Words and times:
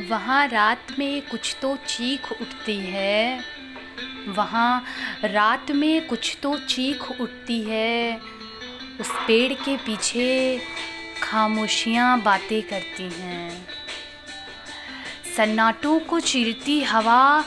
वहाँ 0.00 0.48
रात 0.48 0.86
में 0.98 1.28
कुछ 1.28 1.56
तो 1.62 1.76
चीख 1.76 2.32
उठती 2.32 2.80
है। 2.80 3.44
वहाँ 4.28 4.84
रात 5.24 5.70
में 5.70 6.06
कुछ 6.06 6.36
तो 6.42 6.58
चीख 6.58 7.20
उठती 7.20 7.62
है। 7.62 8.20
उस 9.00 9.10
पेड़ 9.26 9.52
के 9.52 9.76
पीछे 9.76 10.60
खामोशियाँ 11.22 12.22
बातें 12.22 12.62
करती 12.62 13.02
हैं। 13.02 13.66
सन्नाटों 15.36 16.00
को 16.00 16.20
चीरती 16.20 16.82
हवा 16.82 17.44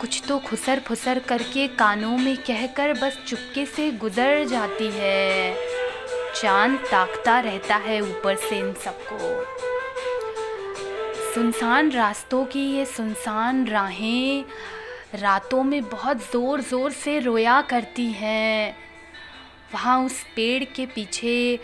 कुछ 0.00 0.22
तो 0.28 0.38
खुसर 0.38 0.80
फुसर 0.80 1.18
करके 1.18 1.68
कानों 1.68 2.18
में 2.18 2.36
कहकर 2.36 2.92
बस 2.92 3.18
चुपके 3.26 3.66
से 3.66 3.90
गुजर 3.90 4.44
जाती 4.44 4.90
है। 4.94 5.54
चाँद 6.42 6.78
ताकता 6.90 7.40
रहता 7.40 7.76
है 7.76 8.00
ऊपर 8.00 8.36
से 8.36 8.58
इन 8.58 8.72
सबको। 8.72 9.69
सुनसान 11.34 11.90
रास्तों 11.92 12.44
की 12.44 12.60
ये 12.66 12.84
सुनसान 12.86 13.66
राहें 13.66 14.44
रातों 15.14 15.62
में 15.64 15.82
बहुत 15.84 16.22
ज़ोर 16.22 16.60
ज़ोर 16.60 16.92
से 16.92 17.18
रोया 17.18 17.60
करती 17.62 18.06
हैं। 18.12 18.76
वहाँ 19.72 19.98
उस 20.04 20.22
पेड़ 20.36 20.64
के 20.66 20.86
पीछे 20.86 21.58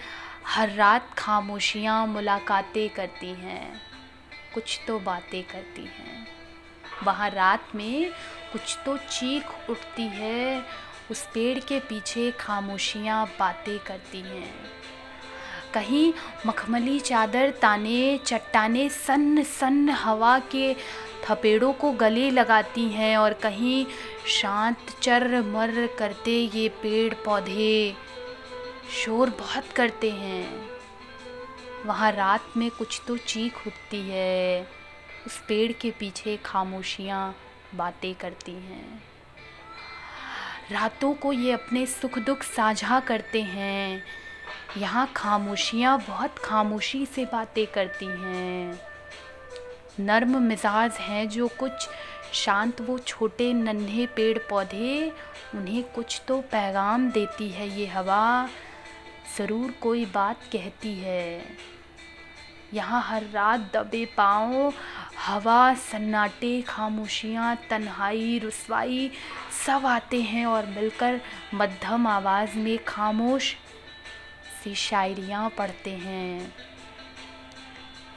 हर 0.47 0.71
रात 0.71 1.09
खामोशियाँ 1.19 2.07
मुलाकातें 2.07 2.89
करती 2.91 3.31
हैं, 3.33 3.81
कुछ 4.55 4.79
तो 4.87 4.99
बातें 5.01 5.43
करती 5.43 5.85
हैं। 5.85 6.27
वहाँ 7.05 7.31
रात 7.31 7.75
में 7.75 8.11
कुछ 8.53 8.79
तो 8.85 8.97
चीख 8.97 9.71
उठती 9.71 10.07
है, 10.13 10.63
उस 11.11 11.27
पेड़ 11.35 11.59
के 11.59 11.81
पीछे 11.81 12.31
खामोशियाँ 12.31 13.27
बातें 13.39 13.79
करती 13.79 14.21
हैं। 14.21 14.55
कहीं 15.77 16.13
मखमली 16.47 17.01
चादर 17.01 17.51
ताने, 17.51 18.19
चट्टाने 18.19 18.89
सन्न 18.89 19.43
सन्न 19.43 19.91
हवा 19.91 20.39
के 20.39 20.75
थपेड़ों 21.25 21.73
को 21.73 21.93
गले 21.93 22.31
लगाती 22.31 22.89
हैं 22.89 23.17
और 23.17 23.33
कहीं 23.33 23.87
शांत 24.27 24.77
चर 25.03 25.43
मर 25.43 25.89
करते 25.99 26.39
ये 26.55 26.69
पेड़ 26.69 27.15
पौधे 27.15 27.95
शोर 28.91 29.31
बहुत 29.31 29.73
करते 29.73 30.11
हैं। 30.11 30.71
वहाँ 31.87 32.13
रात 32.13 32.57
में 32.57 32.71
कुछ 32.71 33.01
तो 33.07 33.17
चीख 33.17 33.67
उठती 33.67 34.01
है। 34.01 34.69
उस 35.27 35.39
पेड़ 35.49 35.73
के 35.73 35.91
पीछे 35.91 36.37
खामोशियाँ 36.37 37.35
बातें 37.75 38.15
करती 38.15 38.53
हैं। 38.53 39.03
रातों 40.73 41.15
को 41.15 41.33
ये 41.33 41.53
अपने 41.53 41.87
सुख 41.87 42.19
दुख 42.19 42.43
साझा 42.43 43.01
करते 43.01 43.43
हैं। 43.43 44.03
यहाँ 44.77 45.07
खामोशियाँ 45.17 45.99
बहुत 45.99 46.39
खामोशी 46.39 47.05
से 47.07 47.25
बातें 47.25 47.67
करती 47.67 48.07
हैं। 48.07 48.81
नर्म 50.01 50.37
मिजाज 50.43 50.97
हैं 51.01 51.29
जो 51.29 51.49
कुछ 51.59 51.89
शांत 52.35 52.81
वो 52.81 52.99
छोटे 52.99 53.53
नन्हे 53.53 54.07
पेड़ 54.07 54.39
पौधे 54.51 55.13
उन्हें 55.55 55.83
कुछ 55.95 56.21
तो 56.29 56.41
पैगाम 56.53 57.11
देती 57.11 57.49
है 57.49 57.69
ये 57.79 57.87
हवा। 57.87 58.49
ज़रूर 59.39 59.75
कोई 59.83 60.05
बात 60.07 60.43
कहती 60.53 60.95
है। 60.95 61.43
यहाँ 62.75 63.03
हर 63.03 63.25
रात 63.33 63.61
दबे 63.75 64.05
पाँव, 64.17 64.73
हवा, 65.27 65.75
सन्नाटे, 65.75 66.61
खामोशियाँ, 66.63 67.57
तन्हाई, 67.71 68.39
रसवाई 68.45 69.11
सब 69.67 69.87
आते 69.87 70.21
हैं 70.23 70.47
और 70.47 70.67
मिलकर 70.67 71.21
मध्यम 71.55 72.07
आवाज़ 72.07 72.57
में 72.59 72.79
खामोश 72.85 73.55
सी 74.67 74.75
शायरियाँ 74.75 75.51
पढ़ते 75.51 75.91
हैं। 75.91 76.55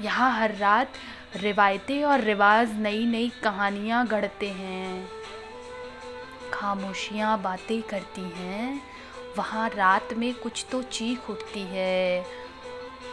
यहाँ 0.02 0.40
हर 0.40 0.56
रात 0.56 0.94
रिवायतें 1.36 2.04
और 2.04 2.20
रिवाज 2.20 2.72
नई 2.74 3.06
नई 3.06 3.30
कहानियाँ 3.44 4.08
गढ़ते 4.08 4.50
हैं। 4.50 5.10
खामोशियाँ 6.54 7.42
बातें 7.42 7.82
करती 7.82 8.22
हैं। 8.22 8.82
वहाँ 9.38 9.70
रात 9.70 10.14
में 10.14 10.34
कुछ 10.34 10.66
तो 10.72 10.84
चीख 10.84 11.30
उठती 11.30 11.62
है। 11.62 12.26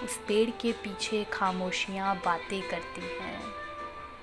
उस 0.04 0.18
पेड़ 0.28 0.50
के 0.50 0.72
पीछे 0.72 1.24
खामोशियाँ 1.24 2.16
बातें 2.16 2.62
करती 2.62 3.00
हैं। 3.00 3.42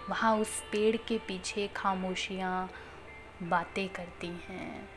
वहाँ 0.09 0.37
उस 0.37 0.59
पेड़ 0.71 0.97
के 0.97 1.17
पीछे 1.17 1.69
खामोशियाँ 1.75 2.69
बातें 3.43 3.89
करती 3.89 4.27
हैं। 4.27 4.89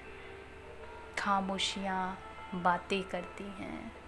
खामोशियाँ 1.19 2.19
बातें 2.55 3.03
करती 3.03 3.45
हैं। 3.45 4.06